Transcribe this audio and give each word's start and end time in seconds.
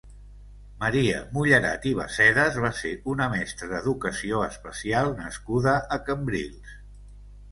Maria 0.83 1.17
Mullerat 1.33 1.83
i 1.89 1.91
Bassedas 1.99 2.55
va 2.63 2.71
ser 2.79 2.93
una 3.13 3.27
mestra 3.33 3.69
d'educació 3.73 4.41
especial 4.47 5.13
nascuda 5.19 5.75
a 5.97 5.99
Cambrils. 6.09 6.75